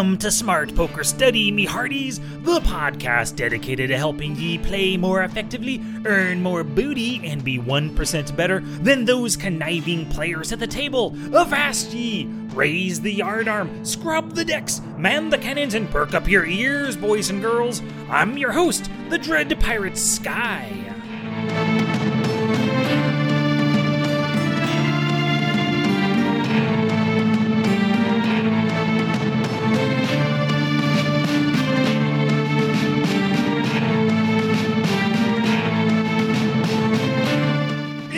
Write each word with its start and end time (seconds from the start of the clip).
Welcome 0.00 0.16
to 0.16 0.30
Smart 0.30 0.74
Poker 0.74 1.04
Study, 1.04 1.50
me 1.50 1.66
hearties, 1.66 2.20
the 2.40 2.60
podcast 2.60 3.36
dedicated 3.36 3.90
to 3.90 3.98
helping 3.98 4.34
ye 4.34 4.56
play 4.56 4.96
more 4.96 5.24
effectively, 5.24 5.82
earn 6.06 6.42
more 6.42 6.64
booty, 6.64 7.20
and 7.22 7.44
be 7.44 7.58
1% 7.58 8.34
better 8.34 8.60
than 8.60 9.04
those 9.04 9.36
conniving 9.36 10.08
players 10.08 10.52
at 10.52 10.58
the 10.58 10.66
table. 10.66 11.14
Avast 11.36 11.92
ye! 11.92 12.24
Raise 12.54 13.02
the 13.02 13.18
yardarm, 13.18 13.86
scrub 13.86 14.32
the 14.32 14.42
decks, 14.42 14.80
man 14.96 15.28
the 15.28 15.36
cannons, 15.36 15.74
and 15.74 15.90
perk 15.90 16.14
up 16.14 16.26
your 16.26 16.46
ears, 16.46 16.96
boys 16.96 17.28
and 17.28 17.42
girls. 17.42 17.82
I'm 18.08 18.38
your 18.38 18.52
host, 18.52 18.90
the 19.10 19.18
Dread 19.18 19.60
Pirate 19.60 19.98
Sky. 19.98 20.89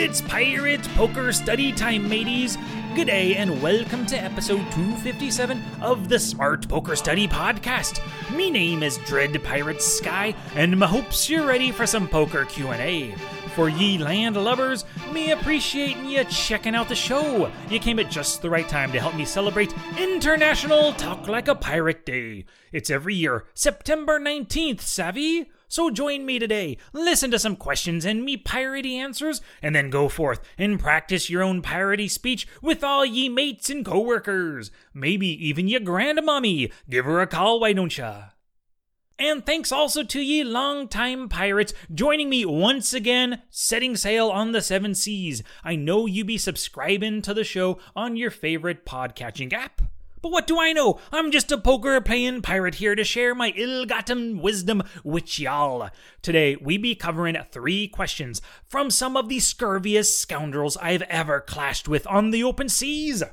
It's 0.03 0.21
Pirate 0.21 0.83
Poker 0.97 1.33
Study 1.33 1.71
Time, 1.71 2.09
mateys. 2.09 2.59
Good 2.97 3.07
day 3.07 3.37
and 3.37 3.63
welcome 3.63 4.05
to 4.07 4.17
episode 4.17 4.69
257 4.73 5.63
of 5.81 6.09
the 6.09 6.19
Smart 6.19 6.69
Poker 6.69 6.97
Study 6.97 7.29
Podcast. 7.29 8.01
Me 8.37 8.51
name 8.51 8.83
is 8.83 8.99
Dread 9.07 9.41
Pirate 9.45 9.81
Sky, 9.81 10.35
and 10.57 10.77
my 10.77 10.89
hopes 10.89 11.31
you're 11.31 11.47
ready 11.47 11.71
for 11.71 11.87
some 11.87 12.09
poker 12.09 12.45
Q&A. 12.47 13.15
For 13.55 13.69
ye 13.69 13.97
land 13.97 14.37
lovers, 14.37 14.85
me 15.13 15.31
appreciating 15.31 16.07
you 16.07 16.25
checking 16.25 16.75
out 16.75 16.89
the 16.89 16.97
show. 16.97 17.53
You 17.71 17.79
came 17.79 18.01
at 18.01 18.11
just 18.11 18.43
the 18.43 18.51
right 18.51 18.69
time 18.69 18.91
to 18.91 18.99
help 18.99 19.15
me 19.15 19.25
celebrate 19.25 19.73
International 19.97 20.93
Talk 20.95 21.29
Like 21.29 21.47
a 21.47 21.55
Pirate 21.55 22.05
Day. 22.05 22.47
It's 22.73 22.91
every 22.91 23.15
year, 23.15 23.45
September 23.55 24.19
19th, 24.19 24.81
savvy? 24.81 25.49
So 25.73 25.89
join 25.89 26.27
me 26.27 26.39
today, 26.39 26.77
listen 26.93 27.31
to 27.31 27.39
some 27.39 27.57
questions 27.57 28.05
and 28.05 28.23
me 28.23 28.37
piratey 28.37 28.97
answers, 28.97 29.41
and 29.63 29.75
then 29.75 29.89
go 29.89 30.11
forth 30.11 30.43
and 30.59 30.79
practice 30.79 31.31
your 31.31 31.43
own 31.43 31.63
piratey 31.63 32.11
speech 32.11 32.47
with 32.61 32.85
all 32.85 33.07
ye 33.07 33.31
mates 33.31 33.71
and 33.71 33.83
coworkers. 33.83 34.71
Maybe 34.93 35.29
even 35.29 35.69
your 35.69 35.81
grandmommy. 35.81 36.71
Give 36.91 37.07
her 37.07 37.23
a 37.23 37.27
call, 37.27 37.59
why 37.59 37.73
don't 37.73 37.97
ya? 37.97 38.25
And 39.19 39.47
thanks 39.47 39.73
also 39.73 40.03
to 40.03 40.21
ye 40.21 40.45
long-time 40.45 41.31
pirates 41.31 41.73
joining 41.91 42.29
me 42.29 42.45
once 42.45 42.93
again, 42.93 43.41
setting 43.49 43.97
sail 43.97 44.29
on 44.29 44.53
the 44.53 44.61
seven 44.61 44.95
seas. 44.95 45.43
I 45.65 45.77
know 45.77 46.05
you 46.05 46.23
be 46.23 46.37
subscribing 46.37 47.23
to 47.23 47.33
the 47.33 47.45
show 47.45 47.79
on 47.97 48.17
your 48.17 48.31
favorite 48.31 48.85
podcatching 48.85 49.55
app. 49.55 49.81
But 50.23 50.31
what 50.31 50.47
do 50.47 50.61
I 50.61 50.73
know? 50.73 51.01
I'm 51.11 51.33
just 51.33 51.51
a 51.51 51.59
poker 51.59 52.01
playing 52.01 52.43
pirate 52.43 52.77
here 52.77 52.95
to 52.95 53.03
share 53.03 53.35
my 53.35 53.53
ill 53.57 53.85
gotten 53.85 54.41
wisdom 54.41 54.85
with 55.03 55.41
y'all. 55.41 55.91
Today, 56.23 56.55
we 56.55 56.79
be 56.79 56.95
covering 56.95 57.37
three 57.51 57.89
questions 57.89 58.41
from 58.65 58.89
some 58.89 59.17
of 59.17 59.29
the 59.29 59.41
scurviest 59.41 60.21
scoundrels 60.21 60.77
I've 60.77 61.03
ever 61.03 61.41
clashed 61.41 61.89
with 61.89 62.07
on 62.07 62.31
the 62.31 62.45
open 62.45 62.69
seas. 62.69 63.25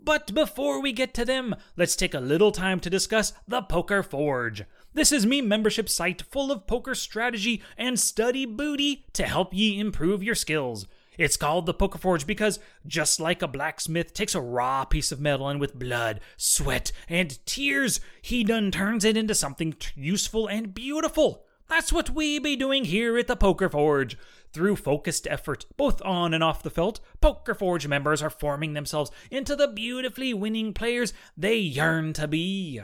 But 0.00 0.34
before 0.34 0.82
we 0.82 0.92
get 0.92 1.14
to 1.14 1.24
them, 1.24 1.54
let's 1.76 1.94
take 1.94 2.14
a 2.14 2.20
little 2.20 2.50
time 2.50 2.80
to 2.80 2.90
discuss 2.90 3.32
the 3.46 3.62
Poker 3.62 4.02
Forge. 4.02 4.64
This 4.92 5.12
is 5.12 5.24
me 5.24 5.40
membership 5.40 5.88
site 5.88 6.22
full 6.22 6.50
of 6.50 6.66
poker 6.66 6.96
strategy 6.96 7.62
and 7.78 8.00
study 8.00 8.46
booty 8.46 9.04
to 9.12 9.24
help 9.24 9.54
ye 9.54 9.78
improve 9.78 10.24
your 10.24 10.34
skills. 10.34 10.88
It's 11.20 11.36
called 11.36 11.66
the 11.66 11.74
Poker 11.74 11.98
Forge 11.98 12.26
because, 12.26 12.58
just 12.86 13.20
like 13.20 13.42
a 13.42 13.46
blacksmith 13.46 14.14
takes 14.14 14.34
a 14.34 14.40
raw 14.40 14.86
piece 14.86 15.12
of 15.12 15.20
metal 15.20 15.50
and 15.50 15.60
with 15.60 15.78
blood, 15.78 16.18
sweat, 16.38 16.92
and 17.10 17.38
tears, 17.44 18.00
he 18.22 18.42
done 18.42 18.70
turns 18.70 19.04
it 19.04 19.18
into 19.18 19.34
something 19.34 19.74
useful 19.94 20.46
and 20.46 20.72
beautiful. 20.72 21.44
That's 21.68 21.92
what 21.92 22.08
we 22.08 22.38
be 22.38 22.56
doing 22.56 22.86
here 22.86 23.18
at 23.18 23.26
the 23.26 23.36
Poker 23.36 23.68
Forge. 23.68 24.16
Through 24.54 24.76
focused 24.76 25.26
effort, 25.28 25.66
both 25.76 26.00
on 26.00 26.32
and 26.32 26.42
off 26.42 26.62
the 26.62 26.70
felt, 26.70 27.00
Poker 27.20 27.54
Forge 27.54 27.86
members 27.86 28.22
are 28.22 28.30
forming 28.30 28.72
themselves 28.72 29.10
into 29.30 29.54
the 29.54 29.68
beautifully 29.68 30.32
winning 30.32 30.72
players 30.72 31.12
they 31.36 31.56
yearn 31.56 32.14
to 32.14 32.28
be. 32.28 32.80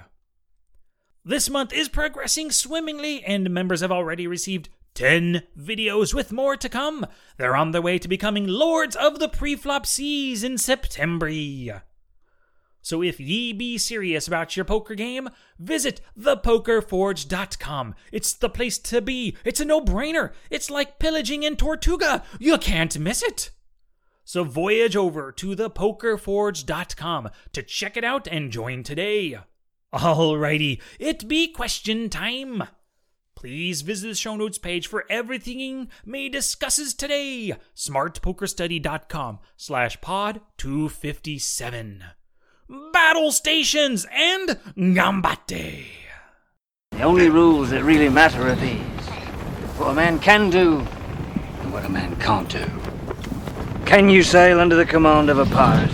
This 1.25 1.49
month 1.49 1.73
is 1.73 1.89
progressing 1.89 2.51
swimmingly, 2.51 3.25
and 3.25 3.49
members 3.49 3.81
have 3.81 3.91
already 3.91 4.27
received 4.27 4.69
10 4.97 5.43
videos 5.57 6.12
with 6.15 6.33
more 6.33 6.57
to 6.57 6.69
come. 6.69 7.07
They're 7.37 7.55
on 7.55 7.71
their 7.71 7.83
way 7.83 7.99
to 7.99 8.09
becoming 8.09 8.49
Lords 8.49 8.97
of 8.97 9.19
the 9.19 9.29
Preflop 9.29 9.87
Seas 9.87 10.43
in 10.43 10.59
September. 10.59 11.83
So 12.81 13.03
if 13.03 13.21
ye 13.21 13.53
be 13.53 13.79
serious 13.79 14.27
about 14.27 14.57
your 14.57 14.65
poker 14.65 14.95
game, 14.95 15.29
visit 15.59 16.01
thepokerforge.com. 16.19 17.95
It's 18.11 18.33
the 18.33 18.49
place 18.49 18.79
to 18.79 19.03
be. 19.03 19.37
It's 19.45 19.61
a 19.61 19.65
no-brainer. 19.65 20.33
It's 20.51 20.71
like 20.71 20.99
pillaging 20.99 21.43
in 21.43 21.57
Tortuga. 21.57 22.23
You 22.39 22.57
can't 22.59 22.99
miss 22.99 23.23
it. 23.23 23.51
So 24.25 24.45
voyage 24.45 24.97
over 24.97 25.31
to 25.33 25.55
thepokerforge.com 25.55 27.28
to 27.53 27.63
check 27.63 27.97
it 27.97 28.05
out 28.05 28.27
and 28.27 28.51
join 28.51 28.83
today. 28.83 29.39
Alrighty, 29.93 30.81
it 30.99 31.28
be 31.28 31.49
question 31.49 32.09
time. 32.09 32.65
Please 33.37 33.83
visit 33.83 34.09
the 34.09 34.15
show 34.15 34.35
notes 34.35 34.57
page 34.57 34.87
for 34.87 35.05
everything 35.11 35.89
May 36.07 36.31
discusses 36.31 36.95
today. 36.95 37.55
smartpokerstudy.com 37.77 39.41
slash 39.59 40.01
pod 40.01 40.41
257. 40.57 42.03
Battle 42.95 43.31
stations 43.31 44.07
and 44.11 44.59
gambate. 44.77 45.85
The 46.93 47.03
only 47.03 47.29
rules 47.29 47.71
that 47.71 47.85
really 47.85 48.09
matter 48.09 48.49
are 48.49 48.55
these 48.55 48.81
what 49.77 49.91
a 49.91 49.95
man 49.95 50.19
can 50.19 50.49
do 50.49 50.79
and 51.61 51.73
what 51.75 51.85
a 51.85 51.91
man 51.91 52.17
can't 52.17 52.49
do. 52.49 52.65
Can 53.85 54.09
you 54.09 54.23
sail 54.23 54.61
under 54.61 54.77
the 54.77 54.87
command 54.87 55.29
of 55.29 55.39
a 55.39 55.45
pirate? 55.45 55.93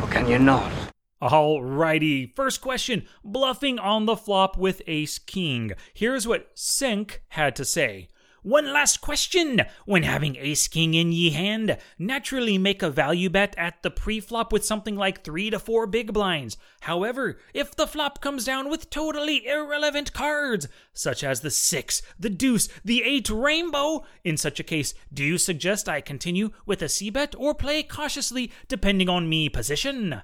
Or 0.00 0.08
can 0.08 0.26
you 0.26 0.38
not? 0.38 0.79
Alrighty, 1.22 2.34
first 2.34 2.62
question 2.62 3.06
bluffing 3.22 3.78
on 3.78 4.06
the 4.06 4.16
flop 4.16 4.56
with 4.56 4.80
ace 4.86 5.18
king. 5.18 5.72
Here's 5.92 6.26
what 6.26 6.50
Sink 6.54 7.22
had 7.28 7.54
to 7.56 7.64
say. 7.66 8.08
One 8.42 8.72
last 8.72 9.02
question. 9.02 9.60
When 9.84 10.02
having 10.02 10.36
ace 10.36 10.66
king 10.66 10.94
in 10.94 11.12
ye 11.12 11.28
hand, 11.28 11.76
naturally 11.98 12.56
make 12.56 12.82
a 12.82 12.88
value 12.88 13.28
bet 13.28 13.54
at 13.58 13.82
the 13.82 13.90
pre-flop 13.90 14.50
with 14.50 14.64
something 14.64 14.96
like 14.96 15.22
3 15.22 15.50
to 15.50 15.58
4 15.58 15.86
big 15.86 16.14
blinds. 16.14 16.56
However, 16.80 17.38
if 17.52 17.76
the 17.76 17.86
flop 17.86 18.22
comes 18.22 18.46
down 18.46 18.70
with 18.70 18.88
totally 18.88 19.46
irrelevant 19.46 20.14
cards, 20.14 20.68
such 20.94 21.22
as 21.22 21.42
the 21.42 21.50
6, 21.50 22.00
the 22.18 22.30
deuce, 22.30 22.70
the 22.82 23.02
8 23.02 23.28
rainbow, 23.28 24.06
in 24.24 24.38
such 24.38 24.58
a 24.58 24.64
case, 24.64 24.94
do 25.12 25.22
you 25.22 25.36
suggest 25.36 25.86
I 25.86 26.00
continue 26.00 26.48
with 26.64 26.80
a 26.80 26.88
c 26.88 27.10
bet 27.10 27.34
or 27.36 27.54
play 27.54 27.82
cautiously 27.82 28.50
depending 28.68 29.10
on 29.10 29.28
me 29.28 29.50
position? 29.50 30.22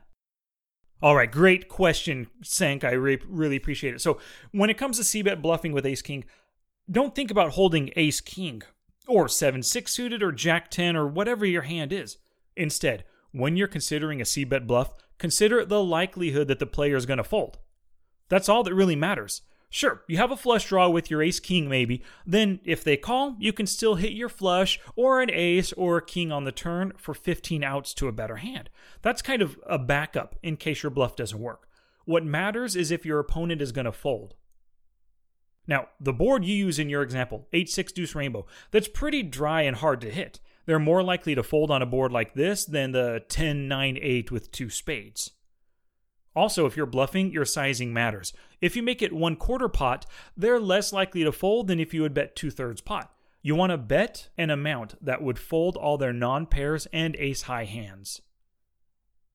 All 1.03 1.15
right, 1.15 1.31
great 1.31 1.69
question, 1.69 2.29
Sank. 2.43 2.83
I 2.83 2.93
re- 2.93 3.21
really 3.27 3.57
appreciate 3.57 3.95
it. 3.95 4.01
So, 4.01 4.19
when 4.53 4.71
it 4.71 4.79
comes 4.79 4.97
to 4.97 5.05
c-bet 5.05 5.43
bluffing 5.43 5.73
with 5.73 5.85
ace 5.85 6.03
king, 6.03 6.25
don't 6.91 7.15
think 7.15 7.31
about 7.31 7.53
holding 7.53 7.91
ace 7.97 8.21
king 8.21 8.63
or 9.07 9.29
7 9.29 9.63
6 9.63 9.93
suited 9.93 10.23
or 10.23 10.33
jack 10.33 10.71
10 10.71 10.97
or 10.97 11.07
whatever 11.07 11.45
your 11.45 11.63
hand 11.63 11.93
is. 11.93 12.17
Instead, 12.57 13.05
when 13.33 13.57
you're 13.57 13.69
considering 13.69 14.21
a 14.21 14.25
c-bet 14.25 14.67
bluff, 14.67 14.95
consider 15.19 15.65
the 15.65 15.83
likelihood 15.83 16.49
that 16.49 16.59
the 16.59 16.67
player 16.67 16.97
is 16.97 17.07
going 17.07 17.19
to 17.19 17.25
fold. 17.25 17.59
That's 18.29 18.49
all 18.49 18.63
that 18.63 18.75
really 18.75 18.97
matters. 18.97 19.43
Sure, 19.77 20.03
you 20.09 20.17
have 20.17 20.31
a 20.31 20.39
flush 20.39 20.69
draw 20.69 20.89
with 20.89 21.11
your 21.11 21.23
ace 21.23 21.39
king, 21.39 21.69
maybe. 21.69 22.03
Then, 22.25 22.61
if 22.65 22.83
they 22.83 22.97
call, 22.97 23.37
you 23.39 23.53
can 23.53 23.67
still 23.67 23.97
hit 23.97 24.13
your 24.13 24.31
flush 24.31 24.81
or 24.95 25.21
an 25.21 25.31
ace 25.31 25.71
or 25.75 25.99
a 25.99 26.03
king 26.03 26.33
on 26.33 26.45
the 26.45 26.51
turn 26.51 26.95
for 26.97 27.13
15 27.13 27.63
outs 27.63 27.93
to 27.93 28.09
a 28.09 28.13
better 28.13 28.37
hand. 28.37 28.71
That's 29.03 29.21
kind 29.21 29.43
of 29.43 29.59
a 29.67 29.79
backup 29.79 30.35
in 30.43 30.57
case 30.57 30.83
your 30.83 30.89
bluff 30.89 31.15
doesn't 31.15 31.39
work. 31.39 31.69
What 32.07 32.25
matters 32.25 32.75
is 32.75 32.91
if 32.91 33.05
your 33.05 33.19
opponent 33.19 33.61
is 33.61 33.71
going 33.71 33.85
to 33.85 33.93
fold. 33.93 34.33
Now, 35.67 35.89
the 36.01 36.15
board 36.15 36.47
you 36.47 36.57
use 36.57 36.79
in 36.79 36.89
your 36.89 37.03
example, 37.03 37.47
8 37.53 37.69
6 37.69 37.93
deuce 37.93 38.15
rainbow, 38.15 38.47
that's 38.71 38.89
pretty 38.89 39.23
dry 39.23 39.61
and 39.61 39.77
hard 39.77 40.01
to 40.01 40.11
hit. 40.11 40.41
They're 40.65 40.79
more 40.79 41.03
likely 41.03 41.35
to 41.35 41.43
fold 41.43 41.71
on 41.71 41.83
a 41.83 41.87
board 41.87 42.13
like 42.13 42.33
this 42.33 42.65
than 42.65 42.93
the 42.93 43.23
10 43.29 43.69
9 43.69 43.99
8 44.01 44.31
with 44.31 44.51
two 44.51 44.71
spades. 44.71 45.33
Also, 46.37 46.67
if 46.67 46.77
you're 46.77 46.85
bluffing, 46.85 47.33
your 47.33 47.47
sizing 47.47 47.95
matters. 47.95 48.35
If 48.61 48.77
you 48.77 48.83
make 48.83 49.01
it 49.01 49.15
one 49.15 49.37
quarter 49.37 49.69
pot, 49.69 50.05
they're 50.37 50.61
less 50.61 50.93
likely 50.93 51.25
to 51.25 51.33
fold 51.33 51.67
than 51.67 51.81
if 51.81 51.95
you 51.95 52.03
would 52.03 52.13
bet 52.13 52.37
two 52.37 52.51
thirds 52.51 52.83
pot. 52.83 53.11
You 53.41 53.55
want 53.55 53.71
to 53.71 53.79
bet 53.79 54.29
an 54.37 54.51
amount 54.51 55.03
that 55.03 55.23
would 55.23 55.39
fold 55.39 55.77
all 55.79 55.97
their 55.97 56.13
non 56.13 56.45
pairs 56.45 56.87
and 56.93 57.17
ace 57.17 57.43
high 57.43 57.65
hands. 57.65 58.21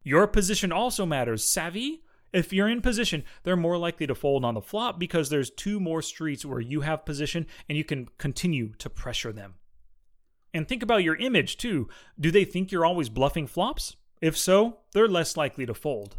Your 0.04 0.28
position 0.28 0.72
also 0.72 1.06
matters, 1.06 1.44
savvy? 1.44 2.04
If 2.34 2.54
you're 2.54 2.70
in 2.70 2.82
position, 2.82 3.24
they're 3.44 3.58
more 3.58 3.78
likely 3.78 4.08
to 4.08 4.16
fold 4.16 4.46
on 4.46 4.54
the 4.54 4.62
flop 4.62 5.00
because 5.00 5.30
there's 5.30 5.50
two 5.50 5.80
more 5.80 6.02
streets 6.02 6.46
where 6.46 6.62
you 6.62 6.82
have 6.82 7.06
position 7.06 7.48
and 7.68 7.78
you 7.78 7.84
can 7.84 8.10
continue 8.20 8.74
to 8.78 8.90
pressure 8.90 9.34
them. 9.34 9.56
And 10.54 10.68
think 10.68 10.84
about 10.84 11.04
your 11.04 11.16
image 11.16 11.58
too. 11.58 11.90
Do 12.20 12.30
they 12.32 12.46
think 12.46 12.72
you're 12.72 12.86
always 12.86 13.10
bluffing 13.10 13.48
flops? 13.48 13.96
If 14.22 14.38
so, 14.38 14.78
they're 14.94 15.08
less 15.08 15.36
likely 15.36 15.66
to 15.66 15.74
fold. 15.74 16.18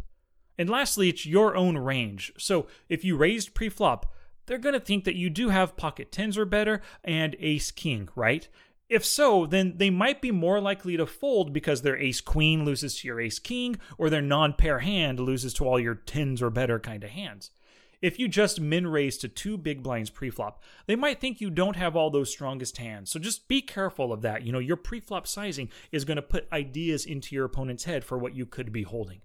And 0.58 0.68
lastly, 0.68 1.08
it's 1.08 1.26
your 1.26 1.56
own 1.56 1.78
range. 1.78 2.32
So 2.38 2.66
if 2.88 3.04
you 3.04 3.16
raised 3.16 3.54
preflop, 3.54 4.04
they're 4.46 4.58
going 4.58 4.74
to 4.74 4.80
think 4.80 5.04
that 5.04 5.16
you 5.16 5.30
do 5.30 5.48
have 5.48 5.76
pocket 5.76 6.12
tens 6.12 6.36
or 6.36 6.44
better 6.44 6.82
and 7.04 7.36
ace 7.38 7.70
king, 7.70 8.08
right? 8.14 8.48
If 8.88 9.04
so, 9.04 9.46
then 9.46 9.78
they 9.78 9.88
might 9.88 10.20
be 10.20 10.30
more 10.30 10.60
likely 10.60 10.98
to 10.98 11.06
fold 11.06 11.52
because 11.52 11.80
their 11.80 11.96
ace 11.96 12.20
queen 12.20 12.64
loses 12.64 12.98
to 12.98 13.08
your 13.08 13.20
ace 13.20 13.38
king, 13.38 13.76
or 13.96 14.10
their 14.10 14.20
non 14.20 14.52
pair 14.52 14.80
hand 14.80 15.18
loses 15.18 15.54
to 15.54 15.64
all 15.64 15.80
your 15.80 15.94
tens 15.94 16.42
or 16.42 16.50
better 16.50 16.78
kind 16.78 17.02
of 17.02 17.10
hands. 17.10 17.50
If 18.02 18.18
you 18.18 18.26
just 18.28 18.60
min 18.60 18.86
raise 18.88 19.16
to 19.18 19.28
two 19.28 19.56
big 19.56 19.82
blinds 19.82 20.10
preflop, 20.10 20.56
they 20.86 20.96
might 20.96 21.20
think 21.20 21.40
you 21.40 21.48
don't 21.48 21.76
have 21.76 21.96
all 21.96 22.10
those 22.10 22.30
strongest 22.30 22.76
hands. 22.76 23.10
So 23.10 23.20
just 23.20 23.48
be 23.48 23.62
careful 23.62 24.12
of 24.12 24.22
that. 24.22 24.42
You 24.42 24.52
know, 24.52 24.58
your 24.58 24.76
preflop 24.76 25.26
sizing 25.26 25.70
is 25.92 26.04
going 26.04 26.16
to 26.16 26.22
put 26.22 26.52
ideas 26.52 27.06
into 27.06 27.34
your 27.34 27.44
opponent's 27.44 27.84
head 27.84 28.04
for 28.04 28.18
what 28.18 28.34
you 28.34 28.44
could 28.44 28.72
be 28.72 28.82
holding. 28.82 29.22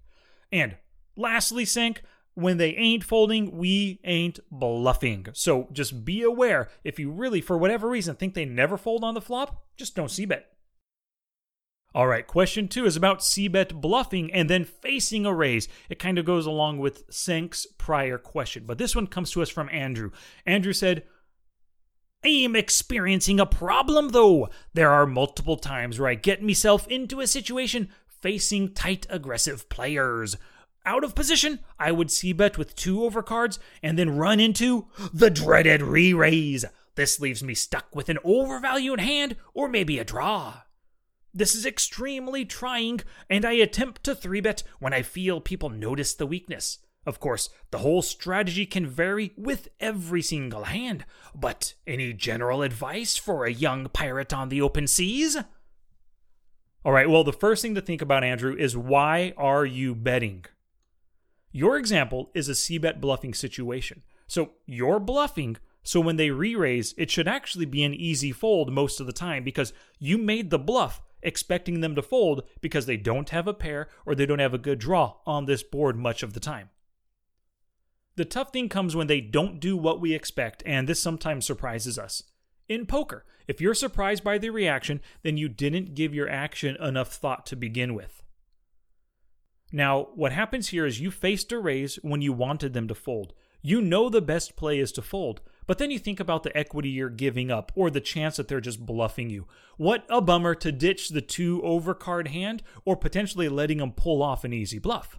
And 0.52 0.76
lastly, 1.18 1.66
Sync, 1.66 2.02
when 2.34 2.56
they 2.56 2.74
ain't 2.76 3.04
folding, 3.04 3.58
we 3.58 4.00
ain't 4.04 4.40
bluffing. 4.50 5.26
So 5.34 5.68
just 5.72 6.04
be 6.04 6.22
aware 6.22 6.68
if 6.84 6.98
you 6.98 7.10
really, 7.10 7.40
for 7.40 7.58
whatever 7.58 7.88
reason, 7.88 8.14
think 8.14 8.34
they 8.34 8.44
never 8.44 8.78
fold 8.78 9.04
on 9.04 9.14
the 9.14 9.20
flop, 9.20 9.66
just 9.76 9.94
don't 9.94 10.10
c 10.10 10.24
bet. 10.24 10.46
All 11.94 12.06
right, 12.06 12.26
question 12.26 12.68
two 12.68 12.84
is 12.84 12.96
about 12.96 13.24
c-bet 13.24 13.80
bluffing 13.80 14.32
and 14.32 14.48
then 14.48 14.64
facing 14.64 15.24
a 15.24 15.32
raise. 15.32 15.68
It 15.88 15.98
kind 15.98 16.18
of 16.18 16.26
goes 16.26 16.44
along 16.44 16.78
with 16.78 17.04
Sync's 17.10 17.66
prior 17.78 18.18
question, 18.18 18.64
but 18.66 18.76
this 18.76 18.94
one 18.94 19.06
comes 19.06 19.30
to 19.32 19.42
us 19.42 19.48
from 19.48 19.70
Andrew. 19.70 20.10
Andrew 20.44 20.74
said, 20.74 21.04
I 22.22 22.28
am 22.28 22.54
experiencing 22.54 23.40
a 23.40 23.46
problem 23.46 24.10
though. 24.10 24.50
There 24.74 24.90
are 24.90 25.06
multiple 25.06 25.56
times 25.56 25.98
where 25.98 26.10
I 26.10 26.14
get 26.14 26.42
myself 26.42 26.86
into 26.88 27.20
a 27.20 27.26
situation 27.26 27.88
facing 28.06 28.74
tight 28.74 29.06
aggressive 29.08 29.68
players. 29.70 30.36
Out 30.88 31.04
of 31.04 31.14
position, 31.14 31.58
I 31.78 31.92
would 31.92 32.10
c-bet 32.10 32.56
with 32.56 32.74
two 32.74 33.00
overcards 33.00 33.58
and 33.82 33.98
then 33.98 34.16
run 34.16 34.40
into 34.40 34.86
the 35.12 35.28
dreaded 35.28 35.82
re-raise. 35.82 36.64
This 36.94 37.20
leaves 37.20 37.44
me 37.44 37.52
stuck 37.52 37.94
with 37.94 38.08
an 38.08 38.16
overvalued 38.24 38.98
hand 38.98 39.36
or 39.52 39.68
maybe 39.68 39.98
a 39.98 40.04
draw. 40.04 40.62
This 41.34 41.54
is 41.54 41.66
extremely 41.66 42.46
trying, 42.46 43.02
and 43.28 43.44
I 43.44 43.52
attempt 43.52 44.02
to 44.04 44.14
3 44.14 44.40
bet 44.40 44.62
when 44.78 44.94
I 44.94 45.02
feel 45.02 45.42
people 45.42 45.68
notice 45.68 46.14
the 46.14 46.26
weakness. 46.26 46.78
Of 47.04 47.20
course, 47.20 47.50
the 47.70 47.78
whole 47.78 48.00
strategy 48.00 48.64
can 48.64 48.86
vary 48.86 49.34
with 49.36 49.68
every 49.80 50.22
single 50.22 50.64
hand, 50.64 51.04
but 51.34 51.74
any 51.86 52.14
general 52.14 52.62
advice 52.62 53.14
for 53.18 53.44
a 53.44 53.52
young 53.52 53.90
pirate 53.90 54.32
on 54.32 54.48
the 54.48 54.62
open 54.62 54.86
seas? 54.86 55.36
All 56.82 56.92
right, 56.92 57.10
well, 57.10 57.24
the 57.24 57.32
first 57.34 57.60
thing 57.60 57.74
to 57.74 57.82
think 57.82 58.00
about, 58.00 58.24
Andrew, 58.24 58.56
is 58.56 58.74
why 58.74 59.34
are 59.36 59.66
you 59.66 59.94
betting? 59.94 60.46
Your 61.52 61.76
example 61.76 62.30
is 62.34 62.48
a 62.48 62.54
c 62.54 62.78
bet 62.78 63.00
bluffing 63.00 63.34
situation. 63.34 64.02
So 64.26 64.50
you're 64.66 65.00
bluffing, 65.00 65.56
so 65.82 66.00
when 66.00 66.16
they 66.16 66.30
re 66.30 66.54
raise, 66.54 66.94
it 66.98 67.10
should 67.10 67.28
actually 67.28 67.64
be 67.64 67.82
an 67.84 67.94
easy 67.94 68.32
fold 68.32 68.72
most 68.72 69.00
of 69.00 69.06
the 69.06 69.12
time 69.12 69.42
because 69.44 69.72
you 69.98 70.18
made 70.18 70.50
the 70.50 70.58
bluff 70.58 71.00
expecting 71.22 71.80
them 71.80 71.94
to 71.94 72.02
fold 72.02 72.42
because 72.60 72.86
they 72.86 72.96
don't 72.96 73.30
have 73.30 73.48
a 73.48 73.54
pair 73.54 73.88
or 74.06 74.14
they 74.14 74.26
don't 74.26 74.38
have 74.38 74.54
a 74.54 74.58
good 74.58 74.78
draw 74.78 75.16
on 75.26 75.46
this 75.46 75.62
board 75.62 75.96
much 75.96 76.22
of 76.22 76.34
the 76.34 76.40
time. 76.40 76.70
The 78.16 78.24
tough 78.24 78.52
thing 78.52 78.68
comes 78.68 78.96
when 78.96 79.06
they 79.06 79.20
don't 79.20 79.60
do 79.60 79.76
what 79.76 80.00
we 80.00 80.12
expect, 80.12 80.62
and 80.66 80.88
this 80.88 81.00
sometimes 81.00 81.46
surprises 81.46 81.98
us. 81.98 82.24
In 82.68 82.84
poker, 82.84 83.24
if 83.46 83.60
you're 83.60 83.74
surprised 83.74 84.24
by 84.24 84.38
the 84.38 84.50
reaction, 84.50 85.00
then 85.22 85.36
you 85.36 85.48
didn't 85.48 85.94
give 85.94 86.14
your 86.14 86.28
action 86.28 86.76
enough 86.82 87.12
thought 87.12 87.46
to 87.46 87.56
begin 87.56 87.94
with. 87.94 88.22
Now, 89.70 90.08
what 90.14 90.32
happens 90.32 90.68
here 90.68 90.86
is 90.86 91.00
you 91.00 91.10
faced 91.10 91.52
a 91.52 91.58
raise 91.58 91.96
when 91.96 92.22
you 92.22 92.32
wanted 92.32 92.72
them 92.72 92.88
to 92.88 92.94
fold. 92.94 93.34
You 93.60 93.82
know 93.82 94.08
the 94.08 94.22
best 94.22 94.56
play 94.56 94.78
is 94.78 94.92
to 94.92 95.02
fold, 95.02 95.40
but 95.66 95.78
then 95.78 95.90
you 95.90 95.98
think 95.98 96.20
about 96.20 96.42
the 96.42 96.56
equity 96.56 96.88
you're 96.88 97.10
giving 97.10 97.50
up 97.50 97.72
or 97.74 97.90
the 97.90 98.00
chance 98.00 98.36
that 98.36 98.48
they're 98.48 98.60
just 98.60 98.86
bluffing 98.86 99.30
you. 99.30 99.46
What 99.76 100.06
a 100.08 100.20
bummer 100.20 100.54
to 100.56 100.72
ditch 100.72 101.10
the 101.10 101.20
two 101.20 101.60
overcard 101.62 102.28
hand 102.28 102.62
or 102.84 102.96
potentially 102.96 103.48
letting 103.48 103.78
them 103.78 103.92
pull 103.92 104.22
off 104.22 104.44
an 104.44 104.52
easy 104.52 104.78
bluff. 104.78 105.18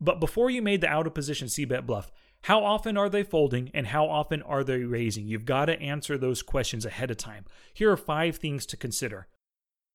But 0.00 0.18
before 0.18 0.50
you 0.50 0.60
made 0.60 0.80
the 0.80 0.88
out 0.88 1.06
of 1.06 1.14
position 1.14 1.48
C 1.48 1.64
bet 1.64 1.86
bluff, 1.86 2.10
how 2.42 2.64
often 2.64 2.96
are 2.96 3.08
they 3.08 3.22
folding 3.22 3.70
and 3.72 3.86
how 3.86 4.06
often 4.06 4.42
are 4.42 4.64
they 4.64 4.82
raising? 4.82 5.28
You've 5.28 5.44
got 5.44 5.66
to 5.66 5.80
answer 5.80 6.18
those 6.18 6.42
questions 6.42 6.84
ahead 6.84 7.10
of 7.12 7.16
time. 7.16 7.44
Here 7.72 7.90
are 7.90 7.96
five 7.96 8.36
things 8.36 8.66
to 8.66 8.76
consider. 8.76 9.28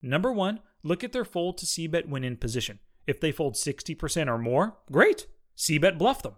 Number 0.02 0.32
one, 0.32 0.62
look 0.82 1.04
at 1.04 1.12
their 1.12 1.26
fold 1.26 1.58
to 1.58 1.66
C 1.66 1.88
bet 1.88 2.08
when 2.08 2.24
in 2.24 2.38
position. 2.38 2.80
If 3.08 3.22
they 3.22 3.32
fold 3.32 3.56
60% 3.56 4.28
or 4.28 4.38
more, 4.38 4.78
great. 4.92 5.26
C 5.56 5.78
bet 5.78 5.98
bluff 5.98 6.22
them. 6.22 6.36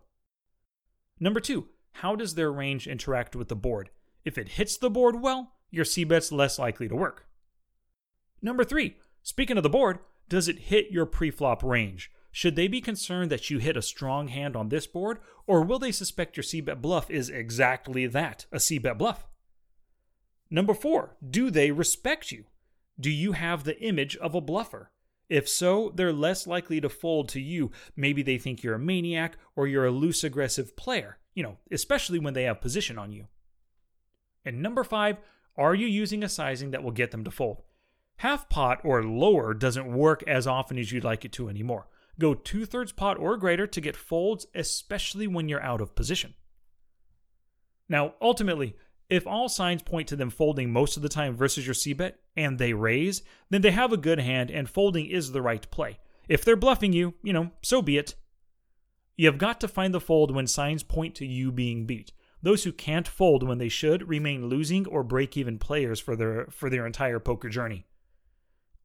Number 1.20 1.40
two, 1.40 1.68
how 1.94 2.16
does 2.16 2.36
their 2.36 2.52
range 2.52 2.88
interact 2.88 3.36
with 3.36 3.50
the 3.50 3.56
board? 3.56 3.90
If 4.24 4.38
it 4.38 4.50
hits 4.50 4.78
the 4.78 4.90
board 4.90 5.22
well, 5.22 5.54
your 5.72 5.84
C 5.84 6.04
bet's 6.04 6.32
less 6.32 6.60
likely 6.60 6.88
to 6.88 6.96
work. 6.96 7.26
Number 8.42 8.64
three, 8.64 8.96
speaking 9.24 9.58
of 9.58 9.64
the 9.64 9.70
board, 9.70 10.00
does 10.30 10.48
it 10.48 10.60
hit 10.60 10.92
your 10.92 11.06
preflop 11.06 11.64
range? 11.64 12.12
Should 12.32 12.56
they 12.56 12.68
be 12.68 12.80
concerned 12.80 13.32
that 13.32 13.50
you 13.50 13.58
hit 13.58 13.76
a 13.76 13.82
strong 13.82 14.28
hand 14.28 14.56
on 14.56 14.70
this 14.70 14.86
board, 14.86 15.18
or 15.48 15.64
will 15.64 15.80
they 15.80 15.92
suspect 15.92 16.38
your 16.38 16.44
C 16.44 16.62
bet 16.62 16.82
bluff 16.82 17.10
is 17.10 17.30
exactly 17.30 18.06
that, 18.06 18.46
a 18.52 18.60
C 18.60 18.78
bet 18.78 18.98
bluff? 18.98 19.28
Number 20.52 20.74
four, 20.74 21.18
do 21.28 21.50
they 21.50 21.72
respect 21.72 22.32
you? 22.32 22.46
Do 23.00 23.10
you 23.10 23.32
have 23.32 23.64
the 23.64 23.80
image 23.82 24.16
of 24.18 24.36
a 24.36 24.42
bluffer? 24.42 24.88
If 25.30 25.48
so, 25.48 25.92
they're 25.94 26.12
less 26.12 26.48
likely 26.48 26.82
to 26.82 26.90
fold 26.90 27.30
to 27.30 27.40
you. 27.40 27.72
Maybe 27.96 28.24
they 28.24 28.38
think 28.38 28.64
you're 28.64 28.76
a 28.76 28.80
maniac 28.80 29.38
or 29.56 29.68
you're 29.68 29.86
a 29.86 29.92
loose 29.92 30.24
aggressive 30.24 30.76
player 30.76 31.20
you 31.40 31.44
know, 31.44 31.58
especially 31.72 32.20
when 32.20 32.34
they 32.34 32.44
have 32.44 32.60
position 32.60 32.98
on 32.98 33.14
you. 33.14 33.28
And 34.44 34.62
number 34.62 34.84
five, 34.84 35.20
are 35.56 35.74
you 35.74 35.88
using 35.88 36.22
a 36.22 36.28
sizing 36.28 36.72
that 36.72 36.84
will 36.84 36.92
get 36.92 37.12
them 37.12 37.24
to 37.24 37.32
fold? 37.32 37.62
Half 38.18 38.50
pot 38.50 38.82
or 38.84 39.04
lower 39.04 39.54
doesn't 39.54 39.90
work 39.90 40.22
as 40.28 40.46
often 40.46 40.78
as 40.78 40.92
you'd 40.92 41.06
like 41.06 41.24
it 41.24 41.32
to 41.34 41.48
anymore. 41.48 41.88
Go 42.20 42.34
two 42.34 42.66
thirds 42.66 42.92
pot 42.92 43.18
or 43.18 43.38
greater 43.38 43.66
to 43.68 43.80
get 43.80 43.96
folds, 43.96 44.48
especially 44.54 45.28
when 45.28 45.48
you're 45.48 45.64
out 45.64 45.80
of 45.80 45.96
position. 45.96 46.34
Now, 47.88 48.16
ultimately, 48.22 48.76
if 49.10 49.26
all 49.26 49.50
signs 49.50 49.82
point 49.82 50.08
to 50.10 50.16
them 50.16 50.30
folding 50.30 50.72
most 50.72 50.96
of 50.96 51.04
the 51.04 51.10
time 51.10 51.36
versus 51.36 51.66
your 51.66 51.74
C 51.74 51.94
bet 51.94 52.20
and 52.36 52.58
they 52.58 52.74
raise, 52.74 53.24
then 53.50 53.62
they 53.62 53.72
have 53.72 53.92
a 53.92 53.98
good 53.98 54.20
hand 54.20 54.52
and 54.52 54.70
folding 54.70 55.08
is 55.08 55.32
the 55.32 55.42
right 55.42 55.70
play. 55.72 56.00
If 56.28 56.46
they're 56.46 56.56
bluffing 56.56 56.94
you, 56.94 57.16
you 57.24 57.34
know, 57.34 57.52
so 57.62 57.82
be 57.82 57.98
it. 57.98 58.16
You 59.18 59.26
have 59.26 59.40
got 59.40 59.60
to 59.62 59.68
find 59.68 59.94
the 59.94 60.00
fold 60.00 60.34
when 60.34 60.48
signs 60.48 60.84
point 60.84 61.16
to 61.16 61.26
you 61.26 61.52
being 61.52 61.86
beat. 61.86 62.14
Those 62.42 62.64
who 62.64 62.72
can't 62.72 63.08
fold 63.08 63.44
when 63.44 63.58
they 63.58 63.68
should 63.68 64.08
remain 64.08 64.48
losing 64.48 64.88
or 64.88 65.04
break 65.04 65.36
even 65.36 65.60
players 65.60 66.00
for 66.00 66.16
their 66.16 66.48
for 66.52 66.70
their 66.70 66.86
entire 66.86 67.20
poker 67.20 67.50
journey. 67.50 67.86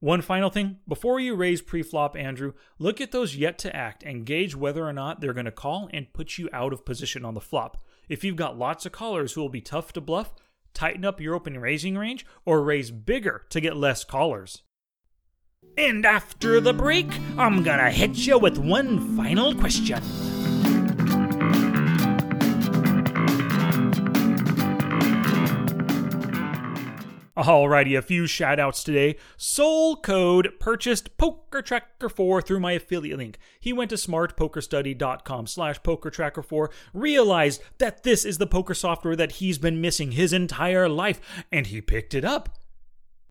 One 0.00 0.23
final 0.23 0.50
thing, 0.50 0.78
before 0.88 1.21
you 1.21 1.35
raise 1.35 1.62
preflop 1.62 2.14
Andrew, 2.14 2.52
look 2.78 3.00
at 3.00 3.12
those 3.12 3.37
yet 3.37 3.59
to 3.59 3.75
act 3.75 4.02
and 4.02 4.26
gauge 4.26 4.57
whether 4.57 4.85
or 4.85 4.93
not 4.93 5.21
they're 5.21 5.33
going 5.33 5.45
to 5.47 5.52
call 5.52 5.88
and 5.93 6.12
put 6.12 6.37
you 6.37 6.49
out 6.52 6.73
of 6.73 6.85
position 6.85 7.25
on 7.25 7.35
the 7.35 7.40
flop. 7.40 7.83
If 8.08 8.25
you've 8.25 8.37
got 8.37 8.58
lots 8.58 8.87
of 8.87 8.92
callers 8.92 9.32
who 9.32 9.40
will 9.40 9.49
be 9.49 9.61
tough 9.61 9.92
to 9.94 10.00
bluff, 10.00 10.34
tighten 10.75 11.04
up 11.04 11.20
your 11.20 11.34
open 11.34 11.58
raising 11.58 11.96
range 11.96 12.26
or 12.44 12.62
raise 12.62 12.90
bigger 12.90 13.46
to 13.50 13.61
get 13.61 13.76
less 13.76 14.04
callers. 14.04 14.62
And 15.76 16.04
after 16.04 16.61
the 16.61 16.73
break, 16.73 17.08
I'm 17.37 17.62
gonna 17.62 17.90
hit 17.90 18.16
you 18.16 18.38
with 18.38 18.58
one 18.58 19.16
final 19.16 19.54
question. 19.54 20.02
Alrighty, 27.37 27.99
a 27.99 28.03
few 28.03 28.25
shoutouts 28.25 28.85
today. 28.85 29.17
Soul 29.37 29.97
Code 29.97 30.53
purchased 30.61 31.17
Poker 31.19 31.62
Tracker 31.62 32.09
4 32.09 32.41
through 32.41 32.61
my 32.61 32.73
affiliate 32.73 33.19
link. 33.19 33.38
He 33.59 33.73
went 33.73 33.91
to 33.91 33.97
smartpokerstudy.com 33.97 35.49
slash 35.49 35.81
pokertracker4, 35.81 36.69
realized 36.93 37.61
that 37.79 38.05
this 38.05 38.25
is 38.25 38.38
the 38.38 38.47
poker 38.47 38.75
software 38.75 39.17
that 39.17 39.33
he's 39.33 39.59
been 39.59 39.81
missing 39.81 40.12
his 40.12 40.33
entire 40.33 40.88
life, 40.88 41.21
and 41.50 41.67
he 41.67 41.81
picked 41.81 42.14
it 42.14 42.25
up. 42.25 42.50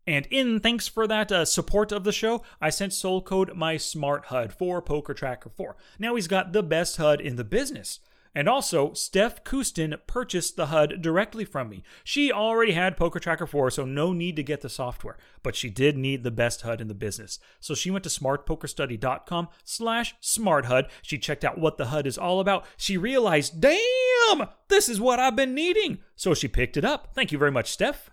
And 0.05 0.27
in 0.29 0.60
thanks 0.60 0.89
for 0.89 1.07
that 1.07 1.31
uh, 1.31 1.45
support 1.45 1.93
of 1.93 2.03
the 2.03 2.12
show, 2.12 2.43
I 2.60 2.72
sent 2.72 2.91
Soul 2.91 3.22
Code 3.22 3.55
my 3.55 3.77
smart 3.77 4.25
HUD 4.25 4.51
for 4.51 4.81
Poker 4.81 5.13
Tracker 5.13 5.50
4. 5.50 5.77
Now 5.98 6.15
he's 6.15 6.27
got 6.27 6.51
the 6.51 6.62
best 6.62 6.98
HUD 6.98 7.22
in 7.22 7.38
the 7.38 7.45
business. 7.45 8.00
And 8.35 8.49
also, 8.49 8.93
Steph 8.93 9.43
Kustin 9.43 9.97
purchased 10.07 10.55
the 10.55 10.67
HUD 10.67 11.01
directly 11.01 11.45
from 11.45 11.69
me. 11.69 11.83
She 12.03 12.31
already 12.31 12.71
had 12.71 12.97
Poker 12.97 13.19
Tracker 13.19 13.45
4, 13.45 13.69
so 13.71 13.85
no 13.85 14.11
need 14.11 14.35
to 14.37 14.43
get 14.43 14.61
the 14.61 14.69
software. 14.69 15.17
But 15.43 15.55
she 15.55 15.69
did 15.69 15.97
need 15.97 16.23
the 16.23 16.31
best 16.31 16.61
HUD 16.61 16.81
in 16.81 16.87
the 16.87 16.95
business. 16.95 17.39
So 17.59 17.75
she 17.75 17.91
went 17.91 18.03
to 18.05 18.09
smartpokerstudy.com 18.09 19.49
slash 19.63 20.15
smarthud. 20.21 20.89
She 21.01 21.17
checked 21.17 21.45
out 21.45 21.59
what 21.59 21.77
the 21.77 21.87
HUD 21.87 22.07
is 22.07 22.17
all 22.17 22.39
about. 22.39 22.65
She 22.77 22.97
realized, 22.97 23.61
damn, 23.61 24.47
this 24.67 24.89
is 24.89 24.99
what 24.99 25.19
I've 25.19 25.35
been 25.35 25.53
needing. 25.53 25.99
So 26.15 26.33
she 26.33 26.47
picked 26.47 26.77
it 26.77 26.85
up. 26.85 27.09
Thank 27.13 27.31
you 27.31 27.37
very 27.37 27.51
much, 27.51 27.71
Steph. 27.71 28.09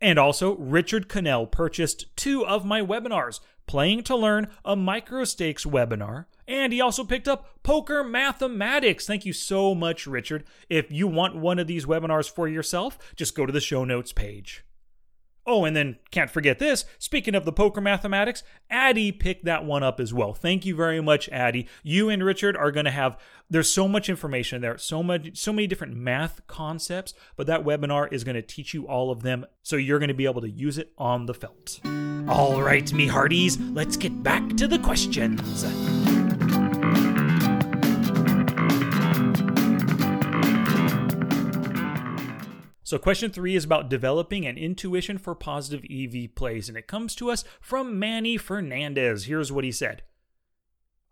And 0.00 0.18
also, 0.18 0.56
Richard 0.56 1.08
Cannell 1.08 1.46
purchased 1.46 2.14
two 2.16 2.46
of 2.46 2.64
my 2.64 2.80
webinars 2.80 3.40
Playing 3.68 4.02
to 4.04 4.16
Learn, 4.16 4.48
a 4.64 4.74
micro 4.74 5.24
stakes 5.24 5.66
webinar, 5.66 6.24
And 6.46 6.72
he 6.72 6.80
also 6.80 7.04
picked 7.04 7.28
up 7.28 7.62
Poker 7.62 8.02
Mathematics. 8.02 9.06
Thank 9.06 9.26
you 9.26 9.34
so 9.34 9.74
much, 9.74 10.06
Richard. 10.06 10.44
If 10.70 10.90
you 10.90 11.06
want 11.06 11.36
one 11.36 11.58
of 11.58 11.66
these 11.66 11.84
webinars 11.84 12.30
for 12.30 12.48
yourself, 12.48 12.98
just 13.14 13.34
go 13.34 13.44
to 13.44 13.52
the 13.52 13.60
show 13.60 13.84
notes 13.84 14.10
page. 14.10 14.64
Oh, 15.50 15.64
and 15.64 15.74
then 15.74 15.96
can't 16.10 16.30
forget 16.30 16.58
this. 16.58 16.84
Speaking 16.98 17.34
of 17.34 17.46
the 17.46 17.52
poker 17.52 17.80
mathematics, 17.80 18.42
Addie 18.68 19.12
picked 19.12 19.46
that 19.46 19.64
one 19.64 19.82
up 19.82 19.98
as 19.98 20.12
well. 20.12 20.34
Thank 20.34 20.66
you 20.66 20.76
very 20.76 21.00
much, 21.00 21.26
Addie. 21.30 21.66
You 21.82 22.10
and 22.10 22.22
Richard 22.22 22.54
are 22.54 22.70
going 22.70 22.84
to 22.84 22.90
have 22.90 23.16
there's 23.48 23.70
so 23.70 23.88
much 23.88 24.10
information 24.10 24.60
there, 24.60 24.76
so 24.76 25.02
much 25.02 25.38
so 25.38 25.54
many 25.54 25.66
different 25.66 25.96
math 25.96 26.46
concepts, 26.46 27.14
but 27.34 27.46
that 27.46 27.64
webinar 27.64 28.12
is 28.12 28.24
going 28.24 28.34
to 28.34 28.42
teach 28.42 28.74
you 28.74 28.86
all 28.86 29.10
of 29.10 29.22
them 29.22 29.46
so 29.62 29.76
you're 29.76 29.98
going 29.98 30.08
to 30.08 30.14
be 30.14 30.26
able 30.26 30.42
to 30.42 30.50
use 30.50 30.76
it 30.76 30.92
on 30.98 31.24
the 31.24 31.32
felt. 31.32 31.80
All 32.28 32.60
right, 32.60 32.92
me 32.92 33.06
hearties, 33.06 33.58
let's 33.58 33.96
get 33.96 34.22
back 34.22 34.46
to 34.58 34.68
the 34.68 34.78
questions. 34.78 35.64
So, 42.88 42.96
question 42.96 43.30
three 43.30 43.54
is 43.54 43.64
about 43.64 43.90
developing 43.90 44.46
an 44.46 44.56
intuition 44.56 45.18
for 45.18 45.34
positive 45.34 45.84
EV 45.90 46.34
plays, 46.34 46.70
and 46.70 46.78
it 46.78 46.86
comes 46.86 47.14
to 47.16 47.30
us 47.30 47.44
from 47.60 47.98
Manny 47.98 48.38
Fernandez. 48.38 49.26
Here's 49.26 49.52
what 49.52 49.62
he 49.62 49.70
said 49.70 50.04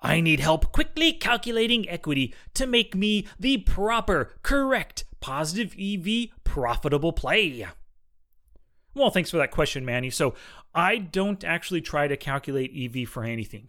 I 0.00 0.23
need 0.23 0.40
help 0.40 0.73
quickly 0.73 1.12
calculating 1.12 1.87
equity 1.87 2.35
to 2.54 2.66
make 2.66 2.95
me 2.95 3.26
the 3.38 3.59
proper, 3.59 4.33
correct, 4.42 5.04
positive 5.21 5.76
EV 5.78 6.28
profitable 6.45 7.12
play. 7.12 7.66
Well, 8.95 9.11
thanks 9.11 9.30
for 9.30 9.37
that 9.37 9.50
question, 9.50 9.85
Manny. 9.85 10.09
So, 10.09 10.33
I 10.75 10.97
don't 10.97 11.45
actually 11.45 11.83
try 11.83 12.09
to 12.09 12.16
calculate 12.16 12.73
EV 12.75 13.06
for 13.06 13.23
anything. 13.23 13.68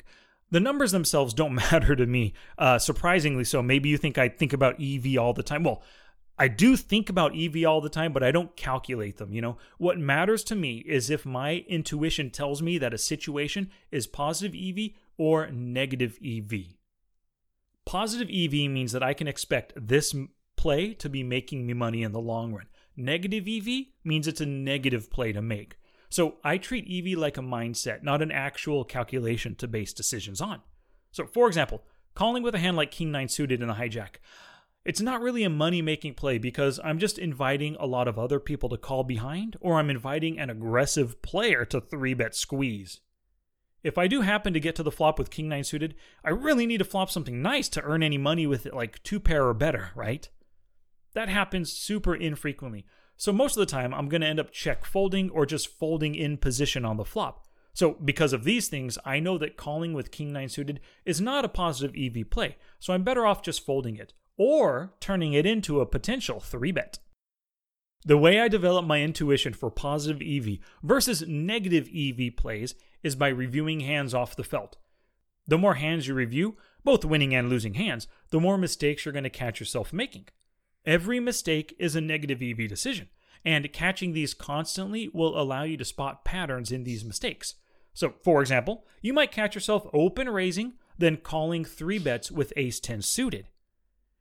The 0.49 0.61
numbers 0.61 0.93
themselves 0.93 1.33
don't 1.33 1.55
matter 1.71 1.93
to 1.93 2.05
me, 2.05 2.31
uh, 2.57 2.79
surprisingly 2.79 3.43
so. 3.43 3.61
Maybe 3.61 3.89
you 3.89 3.97
think 3.97 4.17
I 4.17 4.29
think 4.29 4.53
about 4.53 4.81
EV 4.81 5.17
all 5.19 5.33
the 5.33 5.43
time. 5.43 5.63
Well, 5.65 5.83
I 6.39 6.48
do 6.48 6.77
think 6.77 7.10
about 7.10 7.36
EV 7.36 7.65
all 7.65 7.82
the 7.82 7.89
time, 7.89 8.13
but 8.13 8.24
I 8.24 8.32
don't 8.32 8.56
calculate 8.56 9.17
them. 9.17 9.34
You 9.34 9.41
know, 9.41 9.58
what 9.77 9.98
matters 9.98 10.44
to 10.46 10.56
me 10.56 10.84
is 10.86 11.10
if 11.10 11.25
my 11.25 11.65
intuition 11.67 12.29
tells 12.29 12.62
me 12.62 12.77
that 12.77 12.94
a 12.94 12.98
situation 13.00 13.72
is 13.91 14.06
positive 14.06 14.56
EV 14.56 14.91
or 15.17 15.50
negative 15.50 16.20
EV. 16.24 16.75
Positive 17.86 18.29
EV 18.29 18.70
means 18.70 18.91
that 18.91 19.01
I 19.01 19.13
can 19.13 19.27
expect 19.27 19.74
this 19.75 20.13
play 20.56 20.94
to 20.96 21.10
be 21.10 21.24
making 21.24 21.65
me 21.65 21.74
money 21.74 22.03
in 22.03 22.12
the 22.12 22.20
long 22.20 22.53
run. 22.53 22.67
Negative 22.96 23.48
EV 23.48 23.86
means 24.03 24.27
it's 24.27 24.41
a 24.41 24.46
negative 24.46 25.10
play 25.10 25.32
to 25.32 25.41
make. 25.41 25.77
So 26.10 26.36
I 26.44 26.58
treat 26.58 26.88
EV 26.89 27.17
like 27.17 27.38
a 27.38 27.41
mindset, 27.41 28.03
not 28.03 28.22
an 28.22 28.32
actual 28.32 28.84
calculation 28.84 29.56
to 29.56 29.67
base 29.67 29.94
decisions 29.94 30.39
on. 30.39 30.62
So, 31.12 31.25
for 31.25 31.48
example, 31.48 31.84
calling 32.15 32.44
with 32.44 32.56
a 32.56 32.60
hand 32.60 32.77
like 32.77 32.91
King 32.91 33.12
9 33.12 33.27
suited 33.27 33.62
in 33.62 33.67
the 33.67 33.75
hijack 33.75 34.17
it's 34.88 35.01
not 35.01 35.20
really 35.20 35.44
a 35.44 35.50
money 35.50 35.82
making 35.82 36.13
play 36.13 36.38
because 36.38 36.79
I'm 36.82 36.98
just 36.98 37.20
inviting 37.20 37.75
a 37.77 37.86
lot 37.86 38.08
of 38.08 38.17
other 38.17 38.39
people 38.39 38.70
to 38.70 38.77
call 38.77 39.03
behind, 39.03 39.58
or 39.60 39.75
I'm 39.75 39.89
inviting 39.89 40.39
an 40.39 40.50
aggressive 40.50 41.22
player 41.22 41.65
to 41.65 41.82
3 41.82 42.13
bet 42.13 42.34
squeeze. 42.34 43.01
If 43.84 43.98
I 43.98 44.08
do 44.08 44.22
happen 44.22 44.53
to 44.53 44.62
get 44.62 44.77
to 44.77 44.84
the 44.84 44.91
flop 44.91 45.20
with 45.20 45.29
King 45.29 45.50
9 45.50 45.65
suited, 45.65 45.96
I 46.24 46.29
really 46.29 46.65
need 46.65 46.77
to 46.77 46.86
flop 46.86 47.12
something 47.12 47.41
nice 47.41 47.67
to 47.70 47.82
earn 47.82 48.01
any 48.01 48.17
money 48.17 48.48
with 48.48 48.65
it, 48.65 48.74
like 48.74 49.03
2 49.03 49.20
pair 49.20 49.46
or 49.46 49.53
better, 49.53 49.89
right? 49.94 50.29
That 51.13 51.27
happens 51.27 51.70
super 51.74 52.15
infrequently. 52.15 52.86
So 53.17 53.34
most 53.34 53.58
of 53.58 53.60
the 53.60 53.65
time, 53.65 53.94
I'm 53.94 54.08
going 54.08 54.22
to 54.22 54.27
end 54.27 54.39
up 54.39 54.51
check 54.51 54.86
folding 54.86 55.29
or 55.32 55.46
just 55.46 55.67
folding 55.67 56.15
in 56.15 56.38
position 56.38 56.86
on 56.86 56.96
the 56.96 57.03
flop. 57.03 57.46
So, 57.74 57.91
because 57.96 58.32
of 58.32 58.46
these 58.46 58.70
things, 58.70 58.98
I 59.03 59.20
know 59.20 59.38
that 59.38 59.58
calling 59.58 59.91
with 59.94 60.12
King 60.12 60.32
9 60.32 60.48
suited 60.48 60.79
is 61.03 61.20
not 61.20 61.44
a 61.44 61.50
positive 61.50 61.94
EV 61.94 62.29
play, 62.29 62.56
so 62.79 62.94
I'm 62.94 63.03
better 63.03 63.25
off 63.25 63.44
just 63.44 63.65
folding 63.65 63.98
it 63.98 64.13
or 64.38 64.94
turning 65.00 65.34
it 65.34 65.46
into 65.46 65.82
a 65.82 65.86
potential 65.86 66.39
3 66.39 66.72
bet. 66.72 67.00
The 68.06 68.17
way 68.17 68.39
I 68.39 68.48
develop 68.48 68.86
my 68.86 69.01
intuition 69.01 69.53
for 69.53 69.70
positive 69.70 70.22
EV 70.25 70.60
versus 70.84 71.27
negative 71.27 71.89
EV 71.94 72.38
plays 72.38 72.75
is 73.03 73.15
by 73.15 73.27
reviewing 73.29 73.82
hands 73.82 74.13
off 74.13 74.36
the 74.36 74.44
felt. 74.44 74.77
The 75.48 75.58
more 75.58 75.75
hands 75.75 76.08
you 76.08 76.13
review, 76.13 76.56
both 76.84 77.03
winning 77.03 77.34
and 77.34 77.50
losing 77.50 77.74
hands, 77.74 78.08
the 78.29 78.39
more 78.39 78.58
mistakes 78.58 79.03
you're 79.03 79.12
going 79.12 79.24
to 79.24 79.29
catch 79.29 79.60
yourself 79.60 79.91
making. 79.91 80.27
Every 80.86 81.20
mistake 81.20 81.75
is 81.79 81.96
a 81.96 82.01
negative 82.01 82.41
EV 82.41 82.70
decision, 82.70 83.10
and 83.44 83.74
catching 83.74 84.13
these 84.13 84.34
constantly 84.34 85.10
will 85.13 85.39
allow 85.39 85.63
you 85.63 85.77
to 85.77 85.86
spot 85.86 86.24
patterns 86.24 86.72
in 86.72 86.84
these 86.84 87.03
mistakes. 87.03 87.56
So, 87.94 88.13
for 88.24 88.41
example, 88.41 88.86
you 89.01 89.12
might 89.12 89.32
catch 89.32 89.56
yourself 89.56 89.88
open 89.91 90.29
raising, 90.29 90.74
then 90.98 91.17
calling 91.17 91.65
three 91.65 92.00
bets 92.00 92.32
with 92.32 92.53
ace 92.56 92.79
10 92.79 93.01
suited 93.01 93.48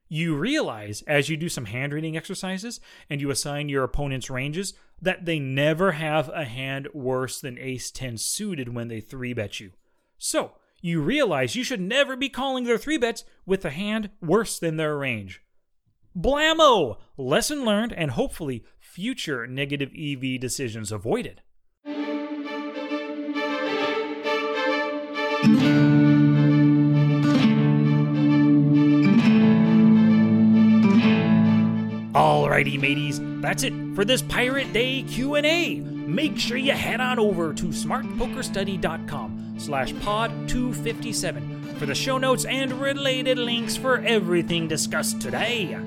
you 0.08 0.36
realize 0.36 1.02
as 1.02 1.28
you 1.28 1.36
do 1.36 1.48
some 1.48 1.66
hand 1.66 1.92
reading 1.92 2.16
exercises 2.16 2.80
and 3.10 3.20
you 3.20 3.30
assign 3.30 3.68
your 3.68 3.84
opponent's 3.84 4.30
ranges 4.30 4.74
that 5.00 5.24
they 5.24 5.38
never 5.38 5.92
have 5.92 6.28
a 6.30 6.44
hand 6.44 6.88
worse 6.94 7.40
than 7.40 7.58
ace 7.58 7.90
10 7.90 8.16
suited 8.16 8.74
when 8.74 8.88
they 8.88 9.00
3 9.00 9.32
bet 9.32 9.60
you. 9.60 9.72
So, 10.18 10.52
you 10.80 11.00
realize 11.00 11.56
you 11.56 11.64
should 11.64 11.80
never 11.80 12.16
be 12.16 12.28
calling 12.28 12.64
their 12.64 12.78
3 12.78 12.98
bets 12.98 13.24
with 13.44 13.64
a 13.64 13.70
hand 13.70 14.10
worse 14.20 14.58
than 14.58 14.76
their 14.76 14.96
range. 14.96 15.42
Blammo! 16.16 16.98
Lesson 17.18 17.64
learned 17.64 17.92
and 17.92 18.12
hopefully 18.12 18.64
future 18.78 19.46
negative 19.46 19.90
EV 19.98 20.40
decisions 20.40 20.90
avoided. 20.90 21.42
Alrighty, 32.56 32.80
mateys, 32.80 33.20
that's 33.42 33.64
it 33.64 33.74
for 33.94 34.02
this 34.02 34.22
Pirate 34.22 34.72
Day 34.72 35.02
Q&A. 35.02 35.74
Make 35.80 36.38
sure 36.38 36.56
you 36.56 36.72
head 36.72 37.02
on 37.02 37.18
over 37.18 37.52
to 37.52 37.66
smartpokerstudy.com 37.66 39.56
slash 39.58 39.94
pod 40.00 40.30
257 40.48 41.74
for 41.74 41.84
the 41.84 41.94
show 41.94 42.16
notes 42.16 42.46
and 42.46 42.72
related 42.80 43.36
links 43.36 43.76
for 43.76 43.98
everything 43.98 44.68
discussed 44.68 45.20
today. 45.20 45.78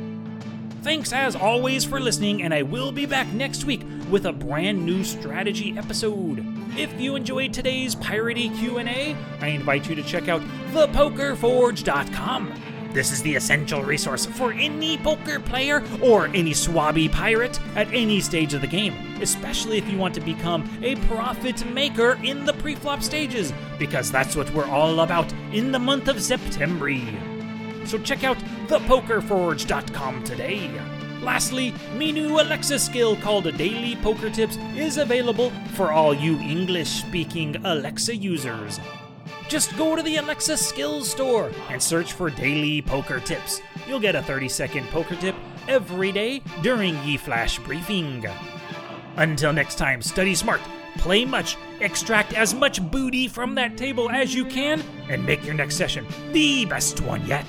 Thanks 0.84 1.12
as 1.12 1.36
always 1.36 1.86
for 1.86 2.00
listening, 2.00 2.44
and 2.44 2.54
I 2.54 2.62
will 2.62 2.92
be 2.92 3.08
back 3.08 3.26
next 3.34 3.64
week 3.66 3.82
with 4.12 4.28
a 4.28 4.32
brand 4.32 4.86
new 4.86 5.04
strategy 5.04 5.76
episode. 5.76 6.46
If 6.78 7.02
you 7.02 7.16
enjoyed 7.16 7.52
today's 7.52 7.96
piratey 7.96 8.56
Q&A, 8.60 9.18
I 9.42 9.48
invite 9.48 9.90
you 9.90 9.96
to 9.96 10.04
check 10.04 10.28
out 10.28 10.42
thepokerforge.com 10.72 12.69
this 12.92 13.12
is 13.12 13.22
the 13.22 13.36
essential 13.36 13.84
resource 13.84 14.26
for 14.26 14.52
any 14.52 14.98
poker 14.98 15.40
player 15.40 15.84
or 16.02 16.26
any 16.28 16.52
swabby 16.52 17.12
pirate 17.12 17.60
at 17.76 17.88
any 17.94 18.20
stage 18.20 18.54
of 18.54 18.62
the 18.62 18.68
game, 18.68 18.94
especially 19.22 19.78
if 19.78 19.88
you 19.90 19.98
want 19.98 20.16
to 20.16 20.22
become 20.22 20.68
a 20.82 20.96
profit 21.08 21.66
maker 21.72 22.20
in 22.24 22.46
the 22.46 22.54
preflop 22.54 23.04
stages, 23.04 23.54
because 23.78 24.12
that's 24.12 24.36
what 24.36 24.52
we're 24.54 24.66
all 24.66 25.02
about 25.02 25.32
in 25.54 25.72
the 25.72 25.80
month 25.80 26.08
of 26.08 26.22
September. 26.22 26.90
So 27.86 27.98
check 28.00 28.24
out 28.24 28.38
thepokerforge.com 28.68 30.24
today. 30.24 30.72
Lastly, 31.22 31.74
my 31.96 32.12
new 32.12 32.40
Alexa 32.40 32.80
skill 32.80 33.18
called 33.18 33.56
Daily 33.58 33.98
Poker 33.98 34.30
Tips 34.30 34.58
is 34.76 34.98
available 34.98 35.52
for 35.74 35.92
all 35.92 36.14
you 36.14 36.40
English 36.40 36.90
speaking 36.90 37.58
Alexa 37.66 38.16
users. 38.16 38.80
Just 39.50 39.76
go 39.78 39.96
to 39.96 40.04
the 40.04 40.18
Alexa 40.18 40.58
Skills 40.58 41.10
Store 41.10 41.52
and 41.70 41.82
search 41.82 42.14
for 42.14 42.30
daily 42.30 42.84
poker 42.84 43.20
tips. 43.20 43.62
You'll 43.88 44.00
get 44.00 44.16
a 44.16 44.22
30 44.22 44.48
second 44.48 44.88
poker 44.90 45.16
tip 45.16 45.36
every 45.68 46.12
day 46.12 46.44
during 46.62 46.96
Ye 47.04 47.18
Flash 47.18 47.58
Briefing. 47.58 48.24
Until 49.16 49.52
next 49.52 49.80
time, 49.80 50.04
study 50.04 50.36
smart, 50.36 50.62
play 50.98 51.26
much, 51.26 51.58
extract 51.82 52.34
as 52.34 52.54
much 52.54 52.80
booty 52.92 53.28
from 53.28 53.56
that 53.56 53.76
table 53.76 54.12
as 54.12 54.36
you 54.36 54.46
can, 54.46 54.84
and 55.10 55.26
make 55.26 55.44
your 55.44 55.56
next 55.56 55.78
session 55.78 56.06
the 56.32 56.66
best 56.66 57.02
one 57.02 57.26
yet. 57.26 57.48